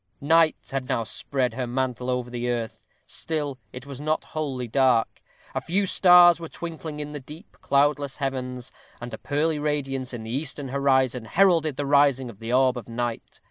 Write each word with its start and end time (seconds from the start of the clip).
Night 0.19 0.55
had 0.71 0.89
now 0.89 1.03
spread 1.03 1.53
her 1.53 1.67
mantle 1.67 2.09
over 2.09 2.31
the 2.31 2.49
earth; 2.49 2.87
still 3.05 3.59
it 3.71 3.85
was 3.85 4.01
not 4.01 4.23
wholly 4.33 4.67
dark. 4.67 5.21
A 5.53 5.61
few 5.61 5.85
stars 5.85 6.39
were 6.39 6.47
twinkling 6.49 6.99
in 6.99 7.11
the 7.11 7.19
deep, 7.19 7.55
cloudless 7.61 8.17
heavens, 8.17 8.71
and 8.99 9.13
a 9.13 9.19
pearly 9.19 9.59
radiance 9.59 10.11
in 10.11 10.23
the 10.23 10.31
eastern 10.33 10.69
horizon 10.69 11.25
heralded 11.25 11.75
the 11.77 11.85
rising 11.85 12.31
of 12.31 12.39
the 12.39 12.51
orb 12.51 12.77
of 12.77 12.89
night. 12.89 13.39